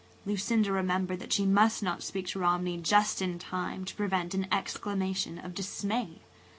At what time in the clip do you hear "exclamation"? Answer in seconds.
4.51-5.37